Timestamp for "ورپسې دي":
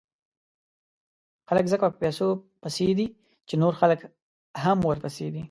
4.89-5.39